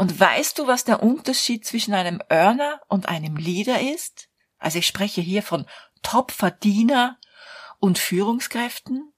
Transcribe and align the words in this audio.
Und 0.00 0.18
weißt 0.18 0.58
du, 0.58 0.66
was 0.66 0.84
der 0.84 1.02
Unterschied 1.02 1.66
zwischen 1.66 1.92
einem 1.92 2.22
Earner 2.30 2.80
und 2.88 3.10
einem 3.10 3.36
Leader 3.36 3.82
ist? 3.82 4.30
Also 4.56 4.78
ich 4.78 4.86
spreche 4.86 5.20
hier 5.20 5.42
von 5.42 5.66
Top-Verdiener 6.02 7.18
und 7.80 7.98
Führungskräften. 7.98 9.12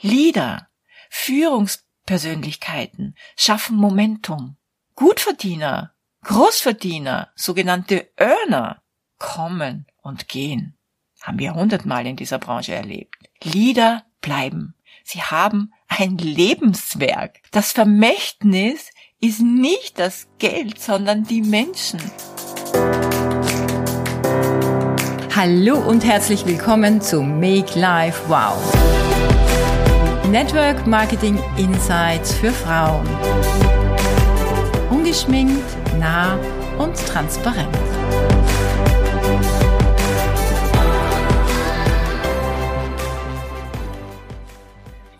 Leader, 0.00 0.70
Führungspersönlichkeiten 1.10 3.14
schaffen 3.36 3.76
Momentum. 3.76 4.56
Gutverdiener, 4.94 5.92
Großverdiener, 6.22 7.30
sogenannte 7.34 8.10
Earner 8.16 8.82
kommen 9.18 9.86
und 10.00 10.28
gehen. 10.28 10.78
Haben 11.20 11.40
wir 11.40 11.52
hundertmal 11.52 12.06
in 12.06 12.16
dieser 12.16 12.38
Branche 12.38 12.72
erlebt. 12.72 13.18
Leader 13.42 14.06
bleiben. 14.22 14.76
Sie 15.04 15.20
haben 15.20 15.74
ein 15.88 16.16
Lebenswerk. 16.16 17.42
Das 17.50 17.72
Vermächtnis 17.72 18.88
ist 19.24 19.40
nicht 19.40 20.00
das 20.00 20.26
Geld, 20.38 20.80
sondern 20.80 21.22
die 21.22 21.42
Menschen. 21.42 22.00
Hallo 25.34 25.78
und 25.78 26.04
herzlich 26.04 26.44
willkommen 26.44 27.00
zu 27.00 27.22
Make 27.22 27.78
Life 27.78 28.20
Wow. 28.26 28.58
Network 30.28 30.88
Marketing 30.88 31.38
Insights 31.56 32.34
für 32.34 32.50
Frauen. 32.50 33.06
Ungeschminkt, 34.90 35.62
nah 36.00 36.36
und 36.78 36.96
transparent. 37.06 37.68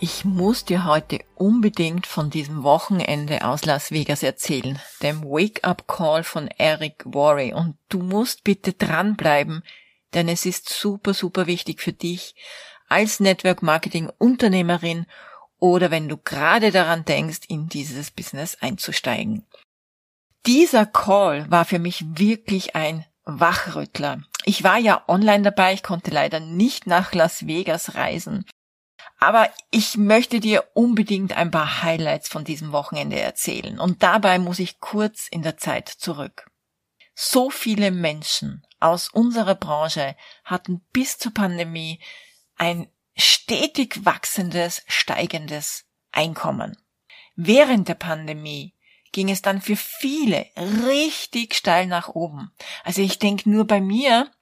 Ich 0.04 0.24
muss 0.24 0.64
dir 0.64 0.84
heute 0.84 1.20
unbedingt 1.36 2.08
von 2.08 2.28
diesem 2.28 2.64
Wochenende 2.64 3.44
aus 3.46 3.64
Las 3.64 3.92
Vegas 3.92 4.24
erzählen, 4.24 4.80
dem 5.00 5.22
Wake-up-Call 5.22 6.24
von 6.24 6.48
Eric 6.48 7.04
Worre. 7.04 7.54
Und 7.54 7.76
du 7.88 8.00
musst 8.00 8.42
bitte 8.42 8.72
dranbleiben, 8.72 9.62
denn 10.12 10.26
es 10.26 10.44
ist 10.44 10.68
super, 10.68 11.14
super 11.14 11.46
wichtig 11.46 11.80
für 11.80 11.92
dich 11.92 12.34
als 12.88 13.20
Network-Marketing-Unternehmerin 13.20 15.06
oder 15.60 15.92
wenn 15.92 16.08
du 16.08 16.16
gerade 16.16 16.72
daran 16.72 17.04
denkst, 17.04 17.42
in 17.46 17.68
dieses 17.68 18.10
Business 18.10 18.56
einzusteigen. 18.60 19.46
Dieser 20.46 20.84
Call 20.84 21.48
war 21.48 21.64
für 21.64 21.78
mich 21.78 22.04
wirklich 22.18 22.74
ein 22.74 23.04
Wachrüttler. 23.24 24.22
Ich 24.46 24.64
war 24.64 24.78
ja 24.78 25.04
online 25.06 25.44
dabei, 25.44 25.74
ich 25.74 25.84
konnte 25.84 26.10
leider 26.10 26.40
nicht 26.40 26.88
nach 26.88 27.14
Las 27.14 27.46
Vegas 27.46 27.94
reisen. 27.94 28.44
Aber 29.22 29.48
ich 29.70 29.96
möchte 29.96 30.40
dir 30.40 30.64
unbedingt 30.74 31.36
ein 31.36 31.52
paar 31.52 31.84
Highlights 31.84 32.28
von 32.28 32.42
diesem 32.42 32.72
Wochenende 32.72 33.20
erzählen. 33.20 33.78
Und 33.78 34.02
dabei 34.02 34.40
muss 34.40 34.58
ich 34.58 34.80
kurz 34.80 35.28
in 35.30 35.42
der 35.42 35.56
Zeit 35.56 35.88
zurück. 35.88 36.50
So 37.14 37.48
viele 37.48 37.92
Menschen 37.92 38.66
aus 38.80 39.08
unserer 39.08 39.54
Branche 39.54 40.16
hatten 40.42 40.80
bis 40.92 41.18
zur 41.18 41.32
Pandemie 41.32 42.00
ein 42.56 42.88
stetig 43.14 44.04
wachsendes, 44.04 44.82
steigendes 44.88 45.84
Einkommen. 46.10 46.76
Während 47.36 47.86
der 47.86 47.94
Pandemie 47.94 48.74
ging 49.12 49.30
es 49.30 49.40
dann 49.40 49.60
für 49.60 49.76
viele 49.76 50.46
richtig 50.84 51.54
steil 51.54 51.86
nach 51.86 52.08
oben. 52.08 52.50
Also 52.82 53.02
ich 53.02 53.20
denke 53.20 53.48
nur 53.48 53.68
bei 53.68 53.80
mir 53.80 54.32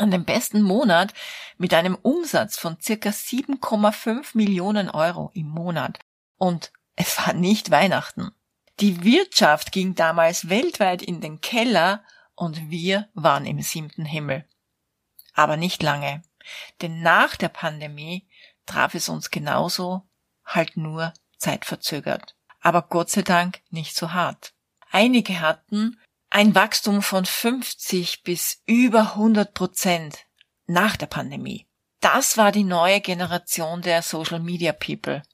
an 0.00 0.10
den 0.10 0.24
besten 0.24 0.62
Monat 0.62 1.12
mit 1.56 1.74
einem 1.74 1.94
Umsatz 1.96 2.58
von 2.58 2.80
circa 2.80 3.10
7,5 3.10 4.36
Millionen 4.36 4.90
Euro 4.90 5.30
im 5.34 5.48
Monat. 5.48 5.98
Und 6.36 6.72
es 6.96 7.18
war 7.18 7.32
nicht 7.32 7.70
Weihnachten. 7.70 8.32
Die 8.80 9.02
Wirtschaft 9.02 9.72
ging 9.72 9.94
damals 9.94 10.48
weltweit 10.48 11.02
in 11.02 11.20
den 11.20 11.40
Keller 11.40 12.04
und 12.34 12.70
wir 12.70 13.08
waren 13.14 13.44
im 13.44 13.60
siebten 13.60 14.04
Himmel. 14.04 14.44
Aber 15.34 15.56
nicht 15.56 15.82
lange, 15.82 16.22
denn 16.80 17.02
nach 17.02 17.36
der 17.36 17.48
Pandemie 17.48 18.28
traf 18.66 18.94
es 18.94 19.08
uns 19.08 19.30
genauso, 19.30 20.02
halt 20.44 20.76
nur 20.76 21.12
zeitverzögert. 21.38 22.36
Aber 22.60 22.82
Gott 22.82 23.10
sei 23.10 23.22
Dank 23.22 23.60
nicht 23.70 23.96
so 23.96 24.12
hart. 24.12 24.54
Einige 24.90 25.40
hatten 25.40 25.98
ein 26.38 26.54
Wachstum 26.54 27.02
von 27.02 27.24
50 27.24 28.22
bis 28.22 28.62
über 28.64 29.14
100 29.16 29.54
Prozent 29.54 30.18
nach 30.68 30.96
der 30.96 31.06
Pandemie. 31.06 31.66
Das 31.98 32.36
war 32.36 32.52
die 32.52 32.62
neue 32.62 33.00
Generation 33.00 33.82
der 33.82 34.02
Social 34.02 34.38
Media 34.38 34.70
People. 34.70 35.24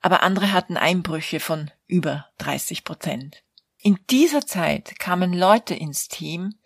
Aber 0.00 0.24
andere 0.24 0.50
hatten 0.50 0.76
Einbrüche 0.76 1.38
von 1.38 1.70
über 1.86 2.26
30 2.38 2.82
Prozent. 2.82 3.44
In 3.78 4.00
dieser 4.10 4.44
Zeit 4.44 4.98
kamen 4.98 5.32
Leute 5.32 5.76
ins 5.76 6.08
Team 6.08 6.56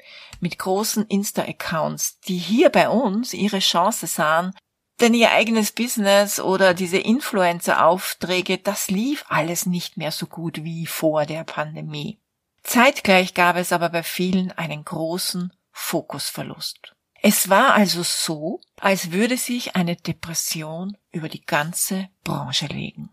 mit 0.41 0.59
großen 0.59 1.04
Insta-Accounts, 1.04 2.20
die 2.20 2.38
hier 2.38 2.70
bei 2.70 2.88
uns 2.88 3.34
ihre 3.34 3.59
Chance 3.59 4.06
sahen, 4.06 4.54
denn 5.00 5.12
ihr 5.12 5.32
eigenes 5.32 5.72
Business 5.72 6.41
oder 6.41 6.72
diese 6.72 6.97
Influencer-Aufträge, 6.97 8.56
das 8.56 8.88
lief 8.88 9.26
alles 9.28 9.66
nicht 9.66 9.98
mehr 9.98 10.12
so 10.12 10.25
gut 10.25 10.65
wie 10.65 10.86
vor 10.86 11.26
der 11.26 11.44
Pandemie. 11.44 12.19
Zeitgleich 12.66 13.32
gab 13.32 13.56
es 13.56 13.72
aber 13.72 13.91
bei 13.91 14.03
vielen 14.03 14.50
einen 14.50 14.84
großen 14.84 15.53
Fokusverlust. 15.71 16.94
Es 17.22 17.49
war 17.49 17.75
also 17.75 18.03
so, 18.03 18.60
als 18.81 19.12
würde 19.12 19.37
sich 19.37 19.77
eine 19.77 19.94
Depression 19.94 20.97
über 21.12 21.28
die 21.28 21.44
ganze 21.44 22.09
Branche 22.25 22.66
legen. 22.66 23.10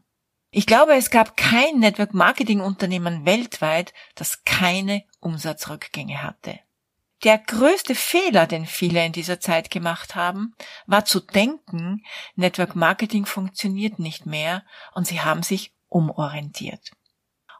Ich 0.49 0.65
glaube, 0.65 0.95
es 0.95 1.11
gab 1.11 1.37
kein 1.37 1.79
Network 1.79 2.15
Marketing 2.15 2.61
Unternehmen 2.61 3.25
weltweit, 3.25 3.93
das 4.15 4.43
keine 4.43 5.03
Umsatzrückgänge 5.19 6.23
hatte. 6.23 6.59
Der 7.23 7.37
größte 7.37 7.93
Fehler, 7.93 8.47
den 8.47 8.65
viele 8.65 9.05
in 9.05 9.13
dieser 9.13 9.39
Zeit 9.39 9.69
gemacht 9.69 10.15
haben, 10.15 10.55
war 10.87 11.05
zu 11.05 11.19
denken, 11.19 12.03
Network 12.35 12.75
Marketing 12.75 13.25
funktioniert 13.27 13.99
nicht 13.99 14.25
mehr 14.25 14.65
und 14.93 15.07
sie 15.07 15.21
haben 15.21 15.43
sich 15.43 15.73
umorientiert. 15.89 16.91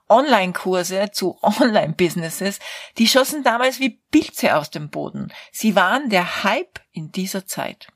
Online-Kurse 0.09 1.12
zu 1.12 1.38
Online-Businesses, 1.41 2.59
die 2.97 3.08
schossen 3.08 3.44
damals 3.44 3.80
wie 3.80 4.02
Pilze 4.12 4.56
aus 4.56 4.69
dem 4.69 4.90
Boden. 4.90 5.34
Sie 5.52 5.75
waren 5.75 6.09
der 6.09 6.44
Hype 6.44 6.80
in 6.91 7.12
dieser 7.12 7.46
Zeit. 7.46 7.88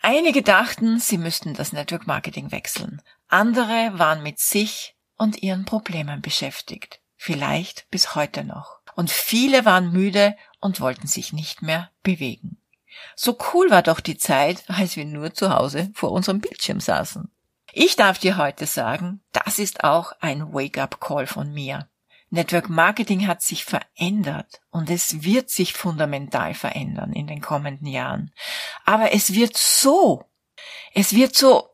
Einige 0.00 0.42
dachten, 0.42 1.00
sie 1.00 1.18
müssten 1.18 1.54
das 1.54 1.72
Network 1.72 2.06
Marketing 2.06 2.52
wechseln. 2.52 3.02
Andere 3.28 3.90
waren 3.94 4.22
mit 4.22 4.38
sich 4.38 4.94
und 5.16 5.42
ihren 5.42 5.64
Problemen 5.64 6.22
beschäftigt. 6.22 7.00
Vielleicht 7.16 7.90
bis 7.90 8.14
heute 8.14 8.44
noch. 8.44 8.78
Und 8.94 9.10
viele 9.10 9.64
waren 9.64 9.92
müde 9.92 10.36
und 10.60 10.80
wollten 10.80 11.08
sich 11.08 11.32
nicht 11.32 11.62
mehr 11.62 11.90
bewegen. 12.02 12.60
So 13.16 13.36
cool 13.52 13.70
war 13.70 13.82
doch 13.82 14.00
die 14.00 14.16
Zeit, 14.16 14.64
als 14.68 14.96
wir 14.96 15.04
nur 15.04 15.34
zu 15.34 15.52
Hause 15.52 15.90
vor 15.94 16.12
unserem 16.12 16.40
Bildschirm 16.40 16.80
saßen. 16.80 17.30
Ich 17.72 17.96
darf 17.96 18.18
dir 18.18 18.36
heute 18.36 18.66
sagen, 18.66 19.20
das 19.32 19.58
ist 19.58 19.84
auch 19.84 20.12
ein 20.20 20.52
Wake-up-Call 20.52 21.26
von 21.26 21.52
mir. 21.52 21.88
Network 22.30 22.68
Marketing 22.68 23.26
hat 23.26 23.42
sich 23.42 23.64
verändert 23.64 24.60
und 24.70 24.90
es 24.90 25.22
wird 25.22 25.48
sich 25.50 25.72
fundamental 25.72 26.54
verändern 26.54 27.12
in 27.12 27.26
den 27.26 27.40
kommenden 27.40 27.86
Jahren. 27.86 28.32
Aber 28.84 29.12
es 29.12 29.34
wird 29.34 29.56
so, 29.56 30.24
es 30.94 31.14
wird 31.14 31.34
so 31.34 31.70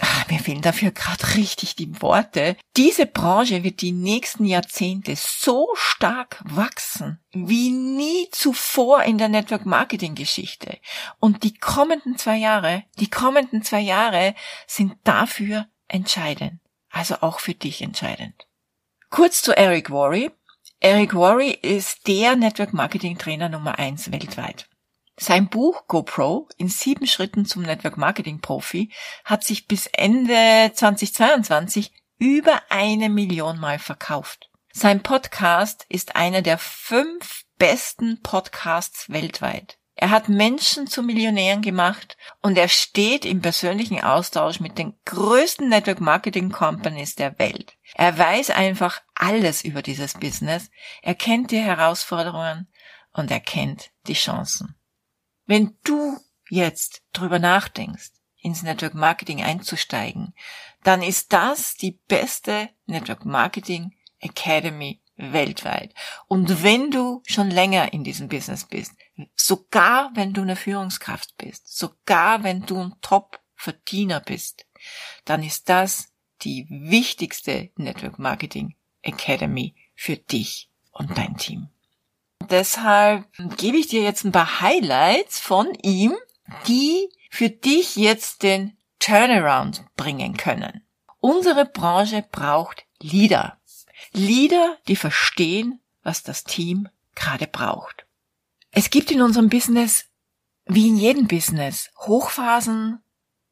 ach, 0.00 0.28
mir 0.28 0.38
fehlen 0.38 0.62
dafür 0.62 0.90
gerade 0.90 1.36
richtig 1.36 1.76
die 1.76 2.00
Worte. 2.00 2.56
Diese 2.76 3.06
Branche 3.06 3.64
wird 3.64 3.80
die 3.80 3.92
nächsten 3.92 4.44
Jahrzehnte 4.44 5.14
so 5.16 5.68
stark 5.74 6.42
wachsen 6.44 7.20
wie 7.32 7.70
nie 7.70 8.28
zuvor 8.30 9.02
in 9.02 9.18
der 9.18 9.28
Network 9.28 9.66
Marketing 9.66 10.14
Geschichte. 10.14 10.78
Und 11.20 11.42
die 11.42 11.54
kommenden 11.54 12.16
zwei 12.16 12.36
Jahre, 12.36 12.84
die 12.98 13.10
kommenden 13.10 13.62
zwei 13.62 13.80
Jahre 13.80 14.34
sind 14.66 14.94
dafür 15.04 15.66
entscheidend. 15.88 16.60
Also 16.90 17.16
auch 17.20 17.40
für 17.40 17.54
dich 17.54 17.82
entscheidend. 17.82 18.46
Kurz 19.10 19.42
zu 19.42 19.56
Eric 19.56 19.90
Worre. 19.90 20.32
Eric 20.80 21.14
Worre 21.14 21.50
ist 21.50 22.06
der 22.06 22.36
Network 22.36 22.72
Marketing 22.72 23.18
Trainer 23.18 23.48
Nummer 23.48 23.78
eins 23.78 24.12
weltweit. 24.12 24.68
Sein 25.18 25.48
Buch 25.48 25.86
GoPro 25.86 26.46
in 26.58 26.68
sieben 26.68 27.06
Schritten 27.06 27.46
zum 27.46 27.62
Network 27.62 27.96
Marketing 27.96 28.40
Profi 28.40 28.92
hat 29.24 29.44
sich 29.44 29.66
bis 29.66 29.86
Ende 29.86 30.70
2022 30.74 31.90
über 32.18 32.60
eine 32.68 33.08
Million 33.08 33.58
Mal 33.58 33.78
verkauft. 33.78 34.50
Sein 34.72 35.02
Podcast 35.02 35.86
ist 35.88 36.16
einer 36.16 36.42
der 36.42 36.58
fünf 36.58 37.44
besten 37.56 38.20
Podcasts 38.22 39.08
weltweit. 39.08 39.78
Er 39.94 40.10
hat 40.10 40.28
Menschen 40.28 40.86
zu 40.86 41.02
Millionären 41.02 41.62
gemacht 41.62 42.18
und 42.42 42.58
er 42.58 42.68
steht 42.68 43.24
im 43.24 43.40
persönlichen 43.40 44.04
Austausch 44.04 44.60
mit 44.60 44.76
den 44.76 44.92
größten 45.06 45.70
Network 45.70 46.02
Marketing 46.02 46.52
Companies 46.52 47.14
der 47.14 47.38
Welt. 47.38 47.78
Er 47.94 48.18
weiß 48.18 48.50
einfach 48.50 49.00
alles 49.14 49.64
über 49.64 49.80
dieses 49.80 50.12
Business, 50.12 50.70
er 51.00 51.14
kennt 51.14 51.50
die 51.50 51.60
Herausforderungen 51.60 52.68
und 53.14 53.30
er 53.30 53.40
kennt 53.40 53.90
die 54.06 54.12
Chancen. 54.12 54.76
Wenn 55.46 55.76
du 55.84 56.18
jetzt 56.48 57.02
drüber 57.12 57.38
nachdenkst, 57.38 58.10
ins 58.40 58.62
Network 58.62 58.94
Marketing 58.94 59.42
einzusteigen, 59.42 60.34
dann 60.84 61.02
ist 61.02 61.32
das 61.32 61.74
die 61.74 61.98
beste 62.06 62.68
Network 62.86 63.24
Marketing 63.24 63.92
Academy 64.20 65.00
weltweit. 65.16 65.94
Und 66.28 66.62
wenn 66.62 66.90
du 66.90 67.22
schon 67.26 67.50
länger 67.50 67.92
in 67.92 68.04
diesem 68.04 68.28
Business 68.28 68.64
bist, 68.64 68.92
sogar 69.34 70.10
wenn 70.14 70.32
du 70.32 70.42
eine 70.42 70.56
Führungskraft 70.56 71.36
bist, 71.38 71.76
sogar 71.76 72.44
wenn 72.44 72.62
du 72.62 72.78
ein 72.78 72.94
Top-Verdiener 73.00 74.20
bist, 74.20 74.66
dann 75.24 75.42
ist 75.42 75.68
das 75.68 76.12
die 76.42 76.66
wichtigste 76.68 77.70
Network 77.76 78.18
Marketing 78.18 78.76
Academy 79.02 79.74
für 79.94 80.16
dich 80.16 80.70
und 80.90 81.16
dein 81.16 81.36
Team. 81.36 81.68
Deshalb 82.50 83.24
gebe 83.56 83.76
ich 83.76 83.88
dir 83.88 84.02
jetzt 84.02 84.24
ein 84.24 84.32
paar 84.32 84.60
Highlights 84.60 85.40
von 85.40 85.72
ihm, 85.82 86.16
die 86.66 87.08
für 87.30 87.50
dich 87.50 87.96
jetzt 87.96 88.42
den 88.42 88.76
Turnaround 88.98 89.84
bringen 89.96 90.36
können. 90.36 90.82
Unsere 91.20 91.66
Branche 91.66 92.24
braucht 92.30 92.84
Leader. 93.00 93.58
Leader, 94.12 94.76
die 94.88 94.96
verstehen, 94.96 95.80
was 96.02 96.22
das 96.22 96.44
Team 96.44 96.88
gerade 97.14 97.46
braucht. 97.46 98.06
Es 98.70 98.90
gibt 98.90 99.10
in 99.10 99.22
unserem 99.22 99.48
Business, 99.48 100.06
wie 100.66 100.88
in 100.88 100.96
jedem 100.96 101.26
Business, 101.26 101.90
Hochphasen, 101.98 103.02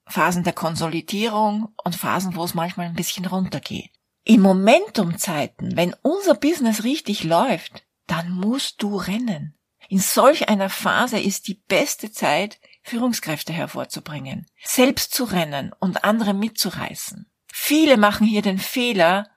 Phasen 0.06 0.44
der 0.44 0.52
Konsolidierung 0.52 1.74
und 1.82 1.96
Phasen, 1.96 2.36
wo 2.36 2.44
es 2.44 2.54
manchmal 2.54 2.86
ein 2.86 2.94
bisschen 2.94 3.24
runtergeht. 3.24 3.90
In 4.24 4.40
Momentumzeiten, 4.40 5.76
wenn 5.76 5.94
unser 6.02 6.34
Business 6.34 6.84
richtig 6.84 7.24
läuft, 7.24 7.83
dann 8.14 8.30
musst 8.30 8.80
du 8.80 8.96
rennen. 8.96 9.58
In 9.88 9.98
solch 9.98 10.48
einer 10.48 10.70
Phase 10.70 11.18
ist 11.18 11.48
die 11.48 11.54
beste 11.54 12.12
Zeit, 12.12 12.60
Führungskräfte 12.82 13.52
hervorzubringen, 13.52 14.46
selbst 14.62 15.12
zu 15.12 15.24
rennen 15.24 15.72
und 15.80 16.04
andere 16.04 16.32
mitzureißen. 16.32 17.28
Viele 17.52 17.96
machen 17.96 18.26
hier 18.26 18.42
den 18.42 18.58
Fehler 18.58 19.28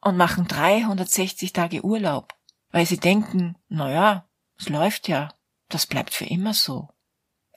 und 0.00 0.16
machen 0.16 0.48
360 0.48 1.52
Tage 1.52 1.84
Urlaub, 1.84 2.34
weil 2.70 2.84
sie 2.84 2.98
denken, 2.98 3.56
na 3.68 3.92
ja, 3.92 4.28
es 4.58 4.68
läuft 4.68 5.06
ja, 5.06 5.32
das 5.68 5.86
bleibt 5.86 6.12
für 6.12 6.26
immer 6.26 6.52
so. 6.52 6.88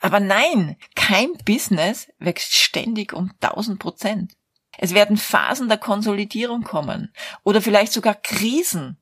Aber 0.01 0.19
nein, 0.19 0.77
kein 0.95 1.33
Business 1.45 2.09
wächst 2.19 2.53
ständig 2.53 3.13
um 3.13 3.31
1000 3.41 3.79
Prozent. 3.79 4.33
Es 4.77 4.93
werden 4.93 5.17
Phasen 5.17 5.67
der 5.67 5.79
Konsolidierung 5.79 6.63
kommen 6.63 7.11
oder 7.43 7.61
vielleicht 7.61 7.91
sogar 7.91 8.13
Krisen, 8.13 9.01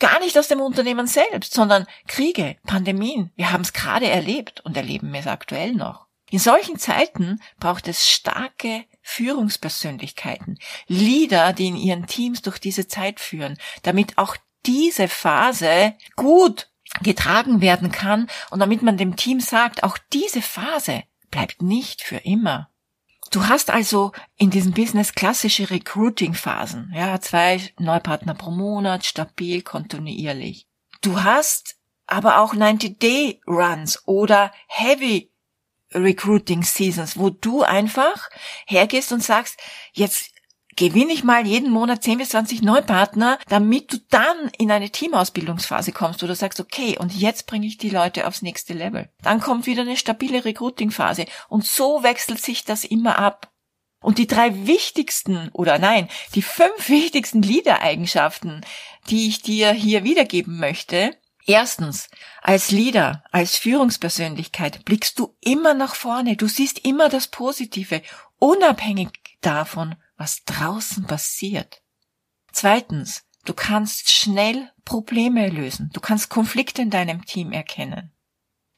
Gar 0.00 0.18
nicht 0.20 0.36
aus 0.38 0.48
dem 0.48 0.60
Unternehmen 0.60 1.06
selbst, 1.06 1.52
sondern 1.52 1.86
Kriege, 2.08 2.56
Pandemien. 2.66 3.30
Wir 3.36 3.52
haben 3.52 3.60
es 3.60 3.74
gerade 3.74 4.08
erlebt 4.08 4.60
und 4.62 4.76
erleben 4.76 5.14
es 5.14 5.26
aktuell 5.26 5.74
noch. 5.74 6.06
In 6.30 6.38
solchen 6.38 6.78
Zeiten 6.78 7.40
braucht 7.58 7.86
es 7.86 8.08
starke 8.08 8.84
Führungspersönlichkeiten, 9.02 10.58
Leader, 10.86 11.52
die 11.52 11.66
in 11.66 11.76
ihren 11.76 12.06
Teams 12.06 12.40
durch 12.40 12.58
diese 12.58 12.88
Zeit 12.88 13.20
führen, 13.20 13.58
damit 13.82 14.16
auch 14.16 14.36
diese 14.64 15.06
Phase 15.06 15.94
gut 16.16 16.70
getragen 17.02 17.60
werden 17.60 17.92
kann 17.92 18.28
und 18.50 18.60
damit 18.60 18.82
man 18.82 18.96
dem 18.96 19.16
Team 19.16 19.40
sagt, 19.40 19.82
auch 19.82 19.98
diese 20.12 20.40
Phase 20.40 21.02
bleibt 21.30 21.60
nicht 21.62 22.02
für 22.02 22.16
immer. 22.16 22.69
Du 23.30 23.46
hast 23.46 23.70
also 23.70 24.12
in 24.36 24.50
diesem 24.50 24.72
Business 24.72 25.14
klassische 25.14 25.70
Recruiting-Phasen. 25.70 26.92
Ja, 26.94 27.20
zwei 27.20 27.60
Neupartner 27.78 28.34
pro 28.34 28.50
Monat, 28.50 29.04
stabil, 29.04 29.62
kontinuierlich. 29.62 30.66
Du 31.00 31.22
hast 31.22 31.76
aber 32.06 32.40
auch 32.40 32.54
90-Day-Runs 32.54 34.06
oder 34.06 34.52
Heavy 34.66 35.30
Recruiting 35.92 36.62
Seasons, 36.62 37.18
wo 37.18 37.30
du 37.30 37.62
einfach 37.62 38.30
hergehst 38.66 39.12
und 39.12 39.22
sagst, 39.22 39.58
jetzt 39.92 40.29
gewinne 40.76 41.12
ich 41.12 41.24
mal 41.24 41.46
jeden 41.46 41.70
Monat 41.70 42.02
10 42.02 42.18
bis 42.18 42.30
20 42.30 42.62
Neupartner, 42.62 43.38
damit 43.48 43.92
du 43.92 43.98
dann 44.10 44.50
in 44.58 44.70
eine 44.70 44.90
Teamausbildungsphase 44.90 45.92
kommst, 45.92 46.22
wo 46.22 46.26
du 46.26 46.34
sagst, 46.34 46.60
okay, 46.60 46.96
und 46.98 47.14
jetzt 47.14 47.46
bringe 47.46 47.66
ich 47.66 47.78
die 47.78 47.90
Leute 47.90 48.26
aufs 48.26 48.42
nächste 48.42 48.74
Level. 48.74 49.08
Dann 49.22 49.40
kommt 49.40 49.66
wieder 49.66 49.82
eine 49.82 49.96
stabile 49.96 50.44
Recruiting-Phase 50.44 51.26
und 51.48 51.64
so 51.64 52.02
wechselt 52.02 52.40
sich 52.40 52.64
das 52.64 52.84
immer 52.84 53.18
ab. 53.18 53.50
Und 54.02 54.16
die 54.16 54.26
drei 54.26 54.66
wichtigsten, 54.66 55.50
oder 55.52 55.78
nein, 55.78 56.08
die 56.34 56.40
fünf 56.40 56.88
wichtigsten 56.88 57.42
Leader-Eigenschaften, 57.42 58.62
die 59.10 59.28
ich 59.28 59.42
dir 59.42 59.72
hier 59.72 60.04
wiedergeben 60.04 60.58
möchte, 60.58 61.16
Erstens, 61.46 62.08
als 62.42 62.70
Leader, 62.70 63.24
als 63.32 63.56
Führungspersönlichkeit 63.56 64.84
blickst 64.84 65.18
du 65.18 65.34
immer 65.40 65.74
nach 65.74 65.94
vorne, 65.94 66.36
du 66.36 66.46
siehst 66.46 66.84
immer 66.84 67.08
das 67.08 67.26
Positive, 67.26 68.02
unabhängig 68.38 69.08
davon, 69.40 69.96
was 70.20 70.44
draußen 70.44 71.06
passiert. 71.06 71.82
Zweitens, 72.52 73.24
du 73.46 73.54
kannst 73.54 74.10
schnell 74.12 74.70
Probleme 74.84 75.48
lösen. 75.48 75.88
Du 75.94 76.00
kannst 76.00 76.28
Konflikte 76.28 76.82
in 76.82 76.90
deinem 76.90 77.24
Team 77.24 77.52
erkennen. 77.52 78.12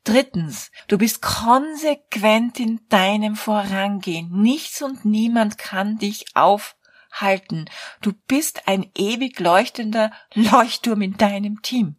Drittens, 0.04 0.70
du 0.86 0.98
bist 0.98 1.20
konsequent 1.20 2.60
in 2.60 2.80
deinem 2.88 3.34
Vorangehen. 3.34 4.30
Nichts 4.30 4.82
und 4.82 5.04
niemand 5.04 5.58
kann 5.58 5.98
dich 5.98 6.26
aufhalten. 6.34 7.68
Du 8.02 8.12
bist 8.28 8.68
ein 8.68 8.88
ewig 8.96 9.40
leuchtender 9.40 10.12
Leuchtturm 10.34 11.02
in 11.02 11.16
deinem 11.16 11.60
Team. 11.62 11.96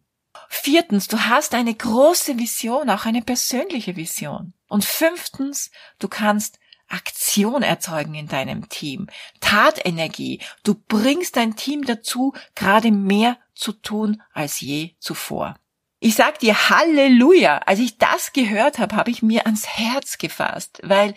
Viertens, 0.48 1.06
du 1.06 1.20
hast 1.20 1.54
eine 1.54 1.74
große 1.74 2.38
Vision, 2.38 2.88
auch 2.88 3.04
eine 3.04 3.20
persönliche 3.20 3.94
Vision. 3.96 4.54
Und 4.68 4.86
fünftens, 4.86 5.70
du 5.98 6.08
kannst 6.08 6.58
Aktion 6.94 7.62
erzeugen 7.62 8.14
in 8.14 8.28
deinem 8.28 8.68
Team, 8.68 9.08
Tatenergie. 9.40 10.40
Du 10.62 10.74
bringst 10.74 11.36
dein 11.36 11.56
Team 11.56 11.84
dazu, 11.84 12.32
gerade 12.54 12.90
mehr 12.90 13.36
zu 13.54 13.72
tun 13.72 14.22
als 14.32 14.60
je 14.60 14.94
zuvor. 15.00 15.56
Ich 16.00 16.14
sag 16.14 16.38
dir 16.38 16.68
Halleluja. 16.70 17.58
Als 17.66 17.80
ich 17.80 17.98
das 17.98 18.32
gehört 18.32 18.78
habe, 18.78 18.94
habe 18.96 19.10
ich 19.10 19.22
mir 19.22 19.46
ans 19.46 19.66
Herz 19.66 20.18
gefasst, 20.18 20.80
weil 20.82 21.14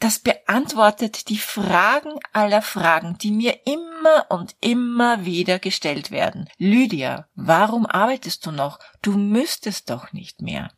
das 0.00 0.18
beantwortet 0.18 1.28
die 1.28 1.38
Fragen 1.38 2.18
aller 2.32 2.60
Fragen, 2.60 3.16
die 3.18 3.30
mir 3.30 3.60
immer 3.64 4.26
und 4.28 4.54
immer 4.60 5.24
wieder 5.24 5.58
gestellt 5.58 6.10
werden. 6.10 6.48
Lydia, 6.58 7.28
warum 7.34 7.86
arbeitest 7.86 8.44
du 8.44 8.50
noch? 8.50 8.80
Du 9.02 9.12
müsstest 9.12 9.88
doch 9.88 10.12
nicht 10.12 10.42
mehr. 10.42 10.72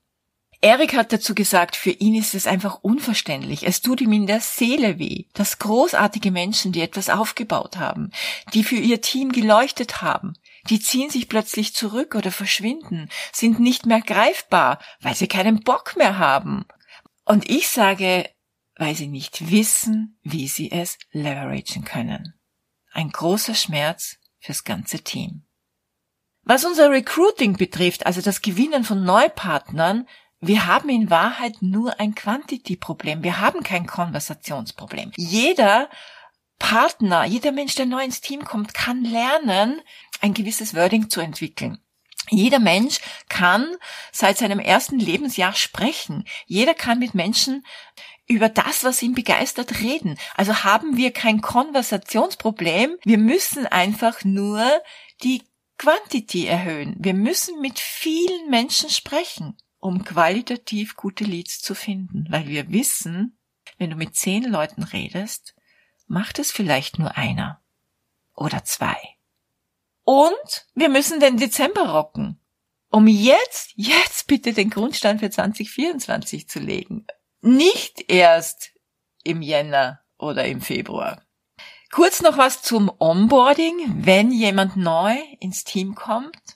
Erik 0.61 0.95
hat 0.95 1.13
dazu 1.13 1.35
gesagt, 1.35 1.77
für 1.77 1.91
ihn 1.91 2.15
ist 2.15 2.35
es 2.35 2.47
einfach 2.47 2.79
unverständlich. 2.83 3.67
Es 3.67 3.83
tut 3.83 4.01
ihm 4.01 4.13
in 4.13 4.27
der 4.27 4.41
Seele 4.41 4.99
weh, 4.99 5.27
dass 5.35 5.59
großartige 5.59 6.31
Menschen, 6.31 6.73
die 6.73 6.81
etwas 6.81 7.11
aufgebaut 7.11 7.77
haben, 7.77 8.11
die 8.55 8.65
für 8.65 8.77
ihr 8.77 9.01
Team 9.01 9.33
geleuchtet 9.33 10.01
haben, 10.03 10.35
die 10.69 10.81
ziehen 10.81 11.11
sich 11.11 11.29
plötzlich 11.29 11.75
zurück 11.75 12.15
oder 12.15 12.33
verschwinden, 12.33 13.09
sind 13.33 13.61
nicht 13.61 13.87
mehr 13.87 14.01
greifbar, 14.01 14.81
weil 15.01 15.15
sie 15.15 15.29
keinen 15.29 15.61
Bock 15.61 15.97
mehr 15.97 16.19
haben. 16.19 16.65
Und 17.25 17.49
ich 17.49 17.69
sage, 17.69 18.29
weil 18.77 18.95
sie 18.95 19.09
nicht 19.09 19.51
wissen, 19.51 20.19
wie 20.23 20.49
sie 20.49 20.71
es 20.71 20.99
leveragen 21.11 21.85
können. 21.85 22.35
Ein 22.93 23.11
großer 23.11 23.55
Schmerz 23.55 24.17
fürs 24.39 24.65
ganze 24.65 25.01
Team. 25.01 25.45
Was 26.43 26.65
unser 26.65 26.91
Recruiting 26.91 27.57
betrifft, 27.57 28.07
also 28.07 28.21
das 28.21 28.41
Gewinnen 28.41 28.85
von 28.85 29.03
Neupartnern, 29.03 30.07
wir 30.41 30.67
haben 30.67 30.89
in 30.89 31.11
Wahrheit 31.11 31.57
nur 31.61 31.99
ein 31.99 32.15
Quantity-Problem. 32.15 33.23
Wir 33.23 33.41
haben 33.41 33.63
kein 33.63 33.87
Konversationsproblem. 33.87 35.13
Jeder 35.17 35.89
Partner, 36.59 37.25
jeder 37.25 37.53
Mensch, 37.53 37.75
der 37.75 37.87
neu 37.87 38.03
ins 38.05 38.21
Team 38.21 38.45
kommt, 38.45 38.75
kann 38.75 39.05
lernen, 39.05 39.81
ein 40.21 40.35
gewisses 40.35 40.75
Wording 40.75 41.11
zu 41.11 41.21
entwickeln. 41.21 41.79
Jeder 42.29 42.59
Mensch 42.59 42.99
kann 43.29 43.77
seit 44.11 44.39
seinem 44.39 44.59
ersten 44.59 44.99
Lebensjahr 44.99 45.55
sprechen. 45.55 46.25
Jeder 46.47 46.75
kann 46.75 46.99
mit 46.99 47.15
Menschen 47.15 47.65
über 48.27 48.49
das, 48.49 48.83
was 48.83 49.03
ihn 49.03 49.15
begeistert, 49.15 49.81
reden. 49.81 50.19
Also 50.35 50.65
haben 50.65 50.97
wir 50.97 51.13
kein 51.13 51.41
Konversationsproblem. 51.41 52.97
Wir 53.05 53.19
müssen 53.19 53.67
einfach 53.67 54.25
nur 54.25 54.65
die 55.23 55.45
Quantity 55.79 56.47
erhöhen. 56.47 56.97
Wir 56.99 57.15
müssen 57.15 57.61
mit 57.61 57.79
vielen 57.79 58.51
Menschen 58.51 58.91
sprechen 58.91 59.57
um 59.79 60.05
qualitativ 60.05 60.97
gute 60.97 61.25
Leads 61.25 61.61
zu 61.61 61.75
finden, 61.75 62.27
weil 62.31 62.47
wir 62.49 62.71
wissen, 62.71 63.39
wenn 63.79 63.91
du 63.91 63.97
mit 63.97 64.17
zehn 64.17 64.45
Leuten 64.45 64.83
redest, 64.83 65.55
macht 66.07 66.39
es 66.39 66.53
vielleicht 66.53 66.99
nur 66.99 67.17
einer 67.17 67.63
oder 68.35 68.65
zwei. 68.65 68.97
Und 70.05 70.67
wir 70.75 70.89
müssen 70.89 71.21
den 71.21 71.37
Dezember 71.37 71.91
rocken, 71.91 72.41
um 72.91 73.09
jetzt, 73.09 73.73
jetzt 73.75 74.29
bitte 74.29 74.53
den 74.53 74.71
Grundstein 74.71 75.19
für 75.19 75.31
2024 75.31 76.49
zu 76.49 76.61
legen. 76.61 77.07
Nicht 77.41 78.11
erst 78.11 78.73
im 79.25 79.43
Jänner 79.43 80.01
oder 80.19 80.47
im 80.47 80.61
Februar. 80.61 81.23
Kurz 81.91 82.23
noch 82.23 82.39
was 82.39 82.63
zum 82.63 82.91
Onboarding, 82.99 84.05
wenn 84.05 84.31
jemand 84.31 84.77
neu 84.77 85.17
ins 85.41 85.65
Team 85.65 85.95
kommt. 85.95 86.56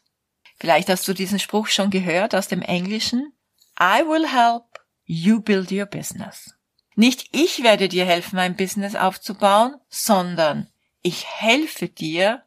Vielleicht 0.60 0.90
hast 0.90 1.08
du 1.08 1.14
diesen 1.14 1.38
Spruch 1.38 1.68
schon 1.68 1.90
gehört 1.90 2.34
aus 2.34 2.46
dem 2.46 2.60
Englischen. 2.60 3.32
I 3.80 4.02
will 4.06 4.28
help 4.28 4.64
you 5.04 5.40
build 5.40 5.72
your 5.72 5.86
business. 5.86 6.54
Nicht 6.94 7.28
ich 7.32 7.62
werde 7.62 7.88
dir 7.88 8.04
helfen, 8.04 8.38
ein 8.38 8.56
Business 8.56 8.94
aufzubauen, 8.94 9.76
sondern 9.88 10.70
ich 11.00 11.26
helfe 11.26 11.88
dir, 11.88 12.44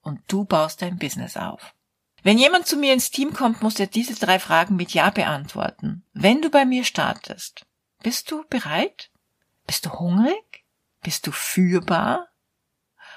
und 0.00 0.20
du 0.28 0.46
baust 0.46 0.80
dein 0.80 0.96
Business 0.96 1.36
auf. 1.36 1.74
Wenn 2.22 2.38
jemand 2.38 2.66
zu 2.66 2.78
mir 2.78 2.94
ins 2.94 3.10
Team 3.10 3.34
kommt, 3.34 3.60
muss 3.60 3.78
er 3.78 3.86
diese 3.86 4.14
drei 4.14 4.38
Fragen 4.38 4.76
mit 4.76 4.92
Ja 4.94 5.10
beantworten. 5.10 6.06
Wenn 6.14 6.40
du 6.40 6.48
bei 6.48 6.64
mir 6.64 6.84
startest, 6.84 7.66
bist 8.02 8.30
du 8.30 8.44
bereit? 8.48 9.10
Bist 9.66 9.84
du 9.84 9.90
hungrig? 9.98 10.64
Bist 11.02 11.26
du 11.26 11.32
führbar? 11.32 12.28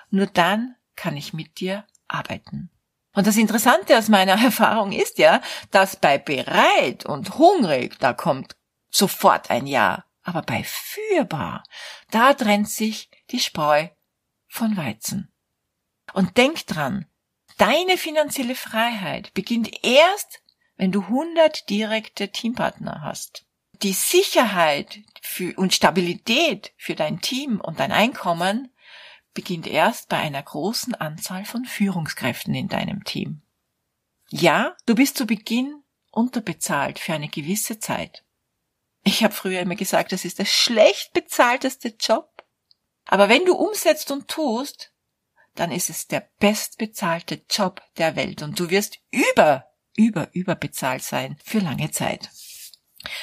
Nur 0.10 0.28
dann 0.28 0.76
kann 0.98 1.16
ich 1.16 1.32
mit 1.32 1.62
dir 1.62 1.86
arbeiten. 2.10 2.73
Und 3.13 3.27
das 3.27 3.38
Interessante 3.38 3.98
aus 3.98 4.10
meiner 4.10 4.34
Erfahrung 4.43 4.91
ist 4.91 5.17
ja, 5.17 5.41
dass 5.72 5.96
bei 5.96 6.17
bereit 6.17 7.05
und 7.05 7.38
hungrig, 7.38 7.98
da 8.00 8.13
kommt 8.13 8.55
sofort 8.89 9.50
ein 9.50 9.67
Ja. 9.67 10.05
Aber 10.25 10.41
bei 10.41 10.63
führbar, 10.63 11.63
da 12.10 12.34
trennt 12.34 12.70
sich 12.70 13.10
die 13.32 13.41
Spreu 13.41 13.89
von 14.48 14.77
Weizen. 14.77 15.34
Und 16.13 16.38
denk 16.38 16.65
dran, 16.65 17.08
deine 17.58 17.98
finanzielle 17.98 18.55
Freiheit 18.55 19.34
beginnt 19.34 19.84
erst, 19.84 20.41
wenn 20.77 20.93
du 20.93 21.01
100 21.01 21.70
direkte 21.70 22.29
Teampartner 22.29 23.01
hast. 23.01 23.46
Die 23.82 23.91
Sicherheit 23.91 25.00
für, 25.22 25.53
und 25.55 25.74
Stabilität 25.74 26.74
für 26.77 26.96
dein 26.96 27.20
Team 27.20 27.60
und 27.60 27.82
dein 27.82 27.91
Einkommen 27.91 28.73
beginnt 29.34 29.68
erst 29.68 30.10
bei 30.10 30.18
einer 30.18 30.42
großen 30.42 30.96
Anzahl 30.96 31.46
von 31.46 31.66
Führungskräften 31.66 32.54
in 32.54 32.68
deinem 32.68 33.04
Team. 33.04 33.42
Ja, 34.30 34.75
du 34.86 34.96
bist 34.96 35.18
zu 35.18 35.25
Beginn 35.25 35.84
unterbezahlt 36.12 37.00
für 37.00 37.13
eine 37.13 37.30
gewisse 37.30 37.80
Zeit. 37.80 38.24
Ich 39.04 39.24
habe 39.24 39.34
früher 39.34 39.60
immer 39.60 39.75
gesagt, 39.75 40.12
das 40.12 40.25
ist 40.25 40.40
der 40.40 40.46
schlecht 40.46 41.13
bezahlteste 41.13 41.96
Job. 42.00 42.44
Aber 43.06 43.28
wenn 43.30 43.46
du 43.46 43.56
umsetzt 43.56 44.12
und 44.12 44.28
tust, 44.28 44.94
dann 45.56 45.72
ist 45.72 45.90
es 45.90 46.08
der 46.08 46.30
bestbezahlte 46.40 47.44
Job 47.50 47.82
der 47.98 48.16
Welt 48.16 48.42
und 48.42 48.60
du 48.60 48.70
wirst 48.70 49.00
über, 49.12 49.68
über, 49.96 50.30
überbezahlt 50.34 51.04
sein 51.04 51.38
für 51.44 51.60
lange 51.60 51.92
Zeit. 51.92 52.30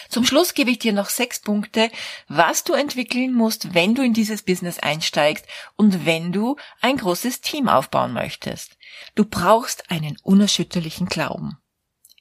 Zum 0.08 0.24
Schluss 0.24 0.54
gebe 0.54 0.70
ich 0.70 0.78
dir 0.78 0.92
noch 0.92 1.08
sechs 1.08 1.40
Punkte, 1.40 1.90
was 2.28 2.64
du 2.64 2.74
entwickeln 2.74 3.32
musst, 3.32 3.74
wenn 3.74 3.94
du 3.94 4.02
in 4.02 4.12
dieses 4.12 4.42
Business 4.42 4.78
einsteigst 4.78 5.46
und 5.76 6.04
wenn 6.06 6.32
du 6.32 6.56
ein 6.80 6.96
großes 6.96 7.40
Team 7.40 7.68
aufbauen 7.68 8.12
möchtest. 8.12 8.76
Du 9.14 9.24
brauchst 9.24 9.90
einen 9.90 10.16
unerschütterlichen 10.22 11.06
Glauben. 11.06 11.58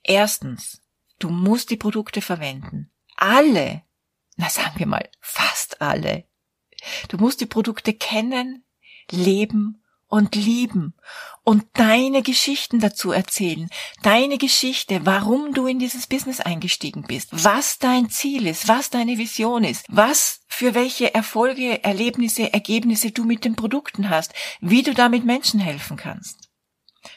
Erstens, 0.04 0.82
du 1.20 1.30
musst 1.30 1.70
die 1.70 1.78
Produkte 1.78 2.22
verwenden. 2.22 2.92
Alle, 3.18 3.84
na 4.38 4.50
sagen 4.50 4.80
wir 4.80 4.88
mal, 4.88 5.10
fast 5.20 5.82
alle. 5.82 6.26
Du 7.10 7.18
musst 7.18 7.42
die 7.42 7.46
Produkte 7.46 7.94
kennen, 7.94 8.64
leben 9.12 9.84
und 10.10 10.36
lieben 10.36 10.96
und 11.44 11.66
deine 11.74 12.22
Geschichten 12.22 12.80
dazu 12.80 13.12
erzählen. 13.12 13.70
Deine 14.04 14.38
Geschichte, 14.38 15.06
warum 15.06 15.54
du 15.54 15.68
in 15.68 15.80
dieses 15.80 16.08
Business 16.08 16.42
eingestiegen 16.42 17.04
bist, 17.04 17.30
was 17.32 17.80
dein 17.80 18.10
Ziel 18.10 18.48
ist, 18.48 18.68
was 18.68 18.90
deine 18.90 19.18
Vision 19.18 19.64
ist, 19.64 19.86
was 19.88 20.42
für 20.48 20.74
welche 20.74 21.14
Erfolge, 21.14 21.84
Erlebnisse, 21.84 22.52
Ergebnisse 22.52 23.12
du 23.12 23.24
mit 23.24 23.46
den 23.46 23.56
Produkten 23.56 24.10
hast, 24.10 24.34
wie 24.60 24.84
du 24.84 24.94
damit 24.94 25.24
Menschen 25.24 25.60
helfen 25.60 25.96
kannst. 25.96 26.50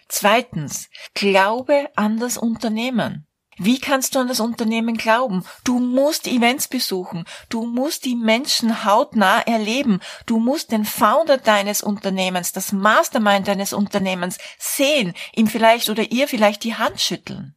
Zweitens, 0.09 0.89
glaube 1.15 1.89
an 1.97 2.19
das 2.19 2.37
Unternehmen. 2.37 3.27
Wie 3.65 3.79
kannst 3.79 4.15
du 4.15 4.19
an 4.19 4.27
das 4.27 4.41
Unternehmen 4.41 4.97
glauben? 4.97 5.45
Du 5.63 5.79
musst 5.79 6.27
Events 6.27 6.67
besuchen. 6.67 7.27
Du 7.49 7.65
musst 7.65 8.05
die 8.05 8.17
Menschen 8.17 8.85
hautnah 8.85 9.41
erleben. 9.43 10.01
Du 10.27 10.41
musst 10.41 10.73
den 10.73 10.85
Founder 10.85 11.39
deines 11.39 11.81
Unternehmens, 11.81 12.51
das 12.51 12.73
Mastermind 12.73 13.47
deines 13.47 13.73
Unternehmens 13.73 14.39
sehen, 14.59 15.15
ihm 15.37 15.47
vielleicht 15.47 15.91
oder 15.91 16.11
ihr 16.11 16.27
vielleicht 16.27 16.65
die 16.65 16.75
Hand 16.75 17.01
schütteln. 17.01 17.55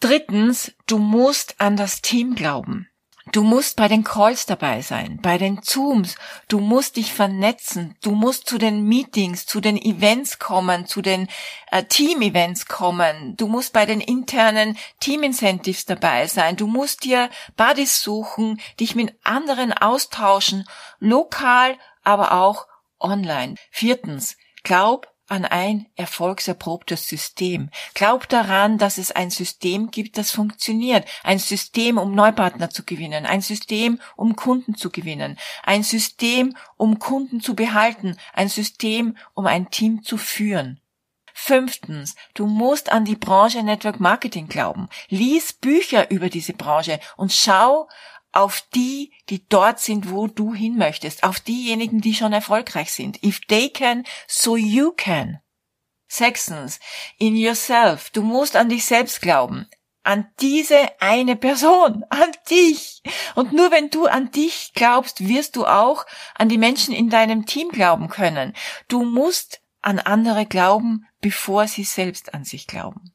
Drittens, 0.00 0.72
du 0.86 0.98
musst 0.98 1.60
an 1.60 1.76
das 1.76 2.02
Team 2.02 2.34
glauben. 2.34 2.89
Du 3.32 3.44
musst 3.44 3.76
bei 3.76 3.86
den 3.86 4.02
Calls 4.02 4.44
dabei 4.46 4.82
sein, 4.82 5.20
bei 5.22 5.38
den 5.38 5.62
Zooms, 5.62 6.16
du 6.48 6.58
musst 6.58 6.96
dich 6.96 7.12
vernetzen, 7.12 7.94
du 8.02 8.10
musst 8.10 8.48
zu 8.48 8.58
den 8.58 8.82
Meetings, 8.82 9.46
zu 9.46 9.60
den 9.60 9.80
Events 9.80 10.40
kommen, 10.40 10.86
zu 10.86 11.00
den 11.00 11.28
äh, 11.70 11.84
Team-Events 11.84 12.66
kommen, 12.66 13.36
du 13.36 13.46
musst 13.46 13.72
bei 13.72 13.86
den 13.86 14.00
internen 14.00 14.76
Team-Incentives 14.98 15.84
dabei 15.84 16.26
sein, 16.26 16.56
du 16.56 16.66
musst 16.66 17.04
dir 17.04 17.30
Buddies 17.56 18.02
suchen, 18.02 18.60
dich 18.80 18.96
mit 18.96 19.14
anderen 19.22 19.72
austauschen, 19.72 20.64
lokal, 20.98 21.78
aber 22.02 22.32
auch 22.32 22.66
online. 22.98 23.54
Viertens, 23.70 24.36
glaub 24.64 25.06
an 25.30 25.44
ein 25.44 25.86
erfolgserprobtes 25.94 27.06
System. 27.06 27.70
Glaub 27.94 28.28
daran, 28.28 28.78
dass 28.78 28.98
es 28.98 29.12
ein 29.12 29.30
System 29.30 29.90
gibt, 29.90 30.18
das 30.18 30.32
funktioniert. 30.32 31.06
Ein 31.22 31.38
System, 31.38 31.98
um 31.98 32.14
Neupartner 32.14 32.70
zu 32.70 32.84
gewinnen. 32.84 33.26
Ein 33.26 33.40
System, 33.40 34.00
um 34.16 34.34
Kunden 34.34 34.74
zu 34.74 34.90
gewinnen. 34.90 35.38
Ein 35.62 35.84
System, 35.84 36.56
um 36.76 36.98
Kunden 36.98 37.40
zu 37.40 37.54
behalten. 37.54 38.16
Ein 38.32 38.48
System, 38.48 39.16
um 39.34 39.46
ein 39.46 39.70
Team 39.70 40.02
zu 40.02 40.16
führen. 40.16 40.80
Fünftens, 41.32 42.16
du 42.34 42.46
musst 42.46 42.92
an 42.92 43.04
die 43.04 43.16
Branche 43.16 43.62
Network 43.62 44.00
Marketing 44.00 44.48
glauben. 44.48 44.88
Lies 45.08 45.52
Bücher 45.52 46.10
über 46.10 46.28
diese 46.28 46.52
Branche 46.52 47.00
und 47.16 47.32
schau 47.32 47.88
auf 48.32 48.62
die, 48.74 49.12
die 49.28 49.46
dort 49.48 49.80
sind, 49.80 50.10
wo 50.10 50.26
du 50.26 50.54
hin 50.54 50.76
möchtest, 50.76 51.24
auf 51.24 51.40
diejenigen, 51.40 52.00
die 52.00 52.14
schon 52.14 52.32
erfolgreich 52.32 52.92
sind. 52.92 53.22
If 53.22 53.40
they 53.48 53.68
can, 53.70 54.04
so 54.26 54.56
you 54.56 54.92
can. 54.92 55.40
Sechstens, 56.08 56.80
in 57.18 57.36
yourself. 57.36 58.10
Du 58.10 58.22
musst 58.22 58.56
an 58.56 58.68
dich 58.68 58.84
selbst 58.84 59.22
glauben. 59.22 59.68
An 60.02 60.28
diese 60.40 61.00
eine 61.00 61.36
Person, 61.36 62.04
an 62.10 62.32
dich. 62.48 63.02
Und 63.34 63.52
nur 63.52 63.70
wenn 63.70 63.90
du 63.90 64.06
an 64.06 64.30
dich 64.30 64.72
glaubst, 64.74 65.26
wirst 65.26 65.56
du 65.56 65.66
auch 65.66 66.06
an 66.34 66.48
die 66.48 66.58
Menschen 66.58 66.94
in 66.94 67.10
deinem 67.10 67.46
Team 67.46 67.70
glauben 67.70 68.08
können. 68.08 68.54
Du 68.88 69.04
musst 69.04 69.60
an 69.82 69.98
andere 69.98 70.46
glauben, 70.46 71.06
bevor 71.20 71.66
sie 71.68 71.84
selbst 71.84 72.34
an 72.34 72.44
sich 72.44 72.66
glauben. 72.66 73.12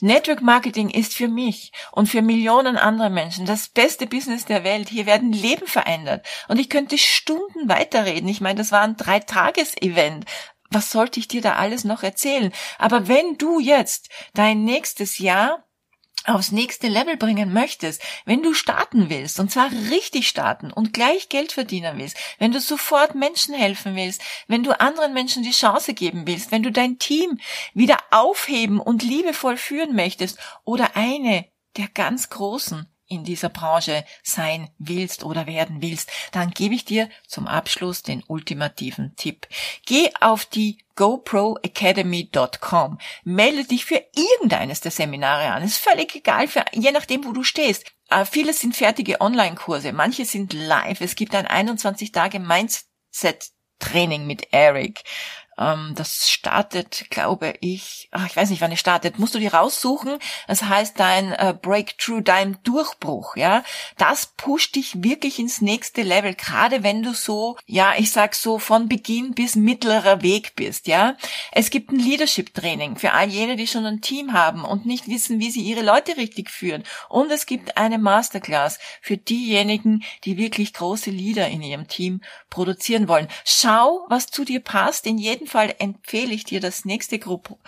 Network 0.00 0.42
Marketing 0.42 0.90
ist 0.90 1.14
für 1.14 1.28
mich 1.28 1.72
und 1.92 2.08
für 2.08 2.20
Millionen 2.20 2.76
anderer 2.76 3.10
Menschen 3.10 3.46
das 3.46 3.68
beste 3.68 4.06
Business 4.06 4.44
der 4.44 4.64
Welt. 4.64 4.88
Hier 4.88 5.06
werden 5.06 5.32
Leben 5.32 5.66
verändert. 5.66 6.26
Und 6.48 6.58
ich 6.58 6.68
könnte 6.68 6.98
Stunden 6.98 7.68
weiterreden. 7.68 8.28
Ich 8.28 8.40
meine, 8.40 8.58
das 8.58 8.72
war 8.72 8.82
ein 8.82 8.96
Drei-Tages-Event. 8.96 10.24
Was 10.70 10.90
sollte 10.90 11.20
ich 11.20 11.28
dir 11.28 11.40
da 11.40 11.54
alles 11.54 11.84
noch 11.84 12.02
erzählen? 12.02 12.52
Aber 12.78 13.06
wenn 13.06 13.38
du 13.38 13.60
jetzt 13.60 14.08
dein 14.34 14.64
nächstes 14.64 15.18
Jahr 15.18 15.63
aufs 16.26 16.52
nächste 16.52 16.88
Level 16.88 17.16
bringen 17.16 17.52
möchtest, 17.52 18.02
wenn 18.24 18.42
du 18.42 18.54
starten 18.54 19.10
willst, 19.10 19.40
und 19.40 19.50
zwar 19.50 19.70
richtig 19.90 20.28
starten 20.28 20.72
und 20.72 20.92
gleich 20.92 21.28
Geld 21.28 21.52
verdienen 21.52 21.98
willst, 21.98 22.16
wenn 22.38 22.52
du 22.52 22.60
sofort 22.60 23.14
Menschen 23.14 23.54
helfen 23.54 23.96
willst, 23.96 24.22
wenn 24.48 24.62
du 24.62 24.78
anderen 24.80 25.12
Menschen 25.12 25.42
die 25.42 25.50
Chance 25.50 25.94
geben 25.94 26.26
willst, 26.26 26.50
wenn 26.50 26.62
du 26.62 26.72
dein 26.72 26.98
Team 26.98 27.38
wieder 27.74 27.98
aufheben 28.10 28.80
und 28.80 29.02
liebevoll 29.02 29.56
führen 29.56 29.94
möchtest 29.94 30.38
oder 30.64 30.96
eine 30.96 31.46
der 31.76 31.88
ganz 31.88 32.30
Großen 32.30 32.88
in 33.06 33.24
dieser 33.24 33.48
Branche 33.48 34.04
sein 34.22 34.70
willst 34.78 35.24
oder 35.24 35.46
werden 35.46 35.82
willst, 35.82 36.10
dann 36.32 36.50
gebe 36.50 36.74
ich 36.74 36.84
dir 36.84 37.08
zum 37.26 37.46
Abschluss 37.46 38.02
den 38.02 38.22
ultimativen 38.26 39.14
Tipp. 39.16 39.46
Geh 39.84 40.10
auf 40.20 40.44
die 40.44 40.83
goproacademy.com. 40.96 42.98
Melde 43.24 43.64
dich 43.64 43.84
für 43.84 44.02
irgendeines 44.14 44.80
der 44.80 44.90
Seminare 44.90 45.52
an. 45.52 45.62
Ist 45.62 45.78
völlig 45.78 46.14
egal, 46.14 46.48
für, 46.48 46.64
je 46.72 46.92
nachdem, 46.92 47.24
wo 47.24 47.32
du 47.32 47.42
stehst. 47.42 47.86
Äh, 48.10 48.24
viele 48.24 48.52
sind 48.52 48.76
fertige 48.76 49.20
Online-Kurse, 49.20 49.92
manche 49.92 50.24
sind 50.24 50.52
live. 50.52 51.00
Es 51.00 51.16
gibt 51.16 51.34
ein 51.34 51.46
21 51.46 52.12
Tage 52.12 52.38
Mindset 52.38 53.50
Training 53.78 54.26
mit 54.26 54.52
Eric. 54.52 55.02
Ähm, 55.58 55.92
das 55.94 56.30
startet, 56.30 57.06
glaube 57.10 57.54
ich, 57.60 58.08
ach, 58.10 58.26
ich 58.26 58.36
weiß 58.36 58.50
nicht, 58.50 58.60
wann 58.60 58.72
es 58.72 58.80
startet. 58.80 59.18
Musst 59.18 59.34
du 59.34 59.38
die 59.38 59.46
raussuchen. 59.46 60.18
Das 60.46 60.62
heißt 60.62 60.98
dein 60.98 61.32
äh, 61.32 61.54
Breakthrough, 61.60 62.22
dein 62.22 62.58
Durchbruch, 62.62 63.36
ja. 63.36 63.62
Das 63.96 64.26
pusht 64.36 64.74
dich 64.74 65.02
wirklich 65.02 65.38
ins 65.38 65.60
nächste 65.60 66.02
Level, 66.02 66.34
gerade 66.34 66.82
wenn 66.82 67.02
du 67.02 67.14
so, 67.14 67.56
ja, 67.66 67.94
ich 67.96 68.10
sag 68.10 68.34
so 68.34 68.58
von 68.58 68.88
Beginn 68.88 69.34
bis 69.34 69.56
mittlerer 69.56 70.22
Weg 70.22 70.56
bist, 70.56 70.86
ja. 70.86 71.16
Es 71.52 71.70
gibt 71.70 71.90
ein 71.90 71.98
Leadership 71.98 72.54
Training 72.54 72.96
für 72.96 73.12
all 73.12 73.28
jene, 73.28 73.56
die 73.56 73.66
schon 73.66 73.86
ein 73.86 74.00
Team 74.00 74.32
haben 74.32 74.64
und 74.64 74.86
nicht 74.86 75.08
wissen, 75.08 75.38
wie 75.38 75.50
sie 75.50 75.62
ihre 75.62 75.82
Leute 75.82 76.16
richtig 76.16 76.50
führen. 76.50 76.84
Und 77.08 77.30
es 77.30 77.46
gibt 77.46 77.76
eine 77.76 77.98
Masterclass 77.98 78.78
für 79.00 79.16
diejenigen, 79.16 80.02
die 80.24 80.36
wirklich 80.36 80.72
große 80.72 81.10
Leader 81.10 81.48
in 81.48 81.62
ihrem 81.62 81.88
Team 81.88 82.22
produzieren 82.50 83.08
wollen. 83.08 83.28
Schau, 83.44 84.06
was 84.08 84.26
zu 84.26 84.44
dir 84.44 84.60
passt. 84.60 85.06
In 85.06 85.18
jedem 85.18 85.43
jeden 85.44 85.50
Fall 85.50 85.74
empfehle 85.78 86.32
ich 86.32 86.44
dir 86.44 86.60
das 86.60 86.86
nächste 86.86 87.18
Gruppe 87.18 87.58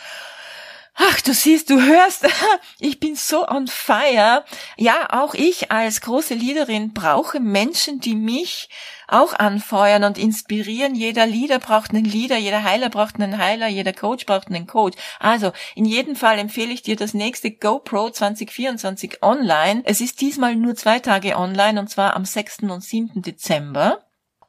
Ach, 0.98 1.20
du 1.20 1.34
siehst, 1.34 1.68
du 1.68 1.78
hörst, 1.82 2.26
ich 2.78 2.98
bin 3.00 3.16
so 3.16 3.46
on 3.46 3.66
fire. 3.66 4.46
Ja, 4.78 5.08
auch 5.10 5.34
ich 5.34 5.70
als 5.70 6.00
große 6.00 6.32
Leaderin 6.32 6.94
brauche 6.94 7.38
Menschen, 7.38 8.00
die 8.00 8.14
mich 8.14 8.70
auch 9.06 9.34
anfeuern 9.34 10.04
und 10.04 10.16
inspirieren. 10.16 10.94
Jeder 10.94 11.26
Leader 11.26 11.58
braucht 11.58 11.90
einen 11.90 12.06
Leader, 12.06 12.38
jeder 12.38 12.64
Heiler 12.64 12.88
braucht 12.88 13.16
einen 13.16 13.36
Heiler, 13.36 13.68
jeder 13.68 13.92
Coach 13.92 14.24
braucht 14.24 14.48
einen 14.48 14.66
Coach. 14.66 14.96
Also, 15.20 15.52
in 15.74 15.84
jedem 15.84 16.16
Fall 16.16 16.38
empfehle 16.38 16.72
ich 16.72 16.80
dir 16.80 16.96
das 16.96 17.12
nächste 17.12 17.50
GoPro 17.50 18.08
2024 18.08 19.22
online. 19.22 19.82
Es 19.84 20.00
ist 20.00 20.22
diesmal 20.22 20.56
nur 20.56 20.76
zwei 20.76 20.98
Tage 21.00 21.36
online 21.36 21.78
und 21.78 21.90
zwar 21.90 22.16
am 22.16 22.24
6. 22.24 22.62
und 22.62 22.82
7. 22.82 23.20
Dezember. 23.20 24.05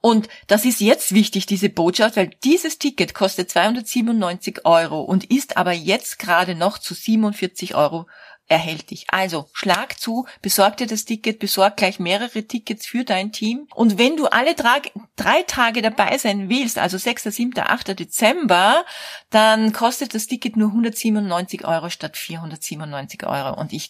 Und 0.08 0.30
das 0.48 0.64
ist 0.64 0.80
jetzt 0.80 1.14
wichtig, 1.14 1.48
diese 1.48 1.68
Botschaft, 1.68 2.16
weil 2.16 2.30
dieses 2.46 2.80
Ticket 2.80 3.14
kostet 3.14 3.52
297 3.52 4.66
Euro 4.66 5.02
und 5.02 5.26
ist 5.26 5.58
aber 5.58 5.74
jetzt 5.74 6.18
gerade 6.18 6.56
noch 6.56 6.78
zu 6.78 6.94
47 6.94 7.76
Euro 7.76 8.08
erhältlich. 8.48 9.08
Also 9.10 9.50
schlag 9.52 10.00
zu, 10.00 10.26
besorg 10.42 10.78
dir 10.78 10.88
das 10.88 11.04
Ticket, 11.04 11.40
besorg 11.40 11.76
gleich 11.76 12.00
mehrere 12.00 12.44
Tickets 12.44 12.88
für 12.88 13.04
dein 13.04 13.34
Team. 13.34 13.68
Und 13.76 13.98
wenn 13.98 14.16
du 14.16 14.28
alle 14.28 14.56
drei, 14.56 15.44
Tage 15.44 15.82
dabei 15.82 16.18
sein 16.18 16.48
willst, 16.48 16.78
also 16.78 16.98
6., 16.98 17.24
7., 17.24 17.60
8. 17.60 18.00
Dezember, 18.00 18.86
dann 19.30 19.74
kostet 19.74 20.16
das 20.16 20.28
Ticket 20.28 20.56
nur 20.56 20.70
197 20.70 21.66
Euro 21.66 21.90
statt 21.90 22.16
497 22.16 23.28
Euro. 23.28 23.60
Und 23.60 23.74
ich 23.74 23.90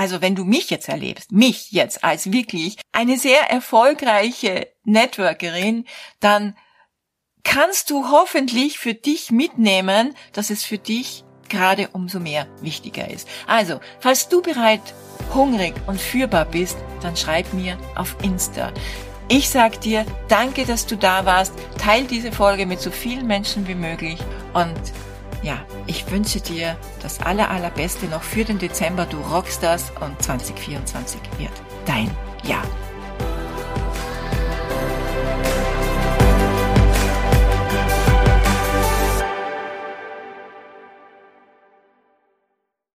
also 0.00 0.22
wenn 0.22 0.34
du 0.34 0.46
mich 0.46 0.70
jetzt 0.70 0.88
erlebst, 0.88 1.30
mich 1.30 1.72
jetzt 1.72 2.04
als 2.04 2.32
wirklich 2.32 2.78
eine 2.90 3.18
sehr 3.18 3.50
erfolgreiche 3.50 4.66
Networkerin, 4.82 5.84
dann 6.20 6.56
kannst 7.44 7.90
du 7.90 8.10
hoffentlich 8.10 8.78
für 8.78 8.94
dich 8.94 9.30
mitnehmen, 9.30 10.14
dass 10.32 10.48
es 10.48 10.64
für 10.64 10.78
dich 10.78 11.22
gerade 11.50 11.90
umso 11.92 12.18
mehr 12.18 12.46
wichtiger 12.62 13.10
ist. 13.10 13.28
Also, 13.46 13.78
falls 13.98 14.30
du 14.30 14.40
bereit, 14.40 14.80
hungrig 15.34 15.74
und 15.86 16.00
führbar 16.00 16.46
bist, 16.46 16.78
dann 17.02 17.14
schreib 17.14 17.52
mir 17.52 17.76
auf 17.94 18.16
Insta. 18.22 18.72
Ich 19.28 19.50
sag 19.50 19.82
dir, 19.82 20.06
danke, 20.28 20.64
dass 20.64 20.86
du 20.86 20.96
da 20.96 21.26
warst. 21.26 21.52
Teil 21.76 22.04
diese 22.04 22.32
Folge 22.32 22.64
mit 22.64 22.80
so 22.80 22.90
vielen 22.90 23.26
Menschen 23.26 23.68
wie 23.68 23.74
möglich 23.74 24.18
und 24.54 24.80
ja, 25.42 25.58
ich 25.86 26.10
wünsche 26.10 26.40
dir 26.40 26.76
das 27.02 27.20
aller, 27.20 27.50
allerbeste 27.50 28.06
noch 28.06 28.22
für 28.22 28.44
den 28.44 28.58
Dezember. 28.58 29.06
Du 29.06 29.18
rockst 29.18 29.62
das 29.62 29.90
und 30.00 30.22
2024 30.22 31.20
wird 31.38 31.52
dein 31.86 32.10
Jahr. 32.44 32.64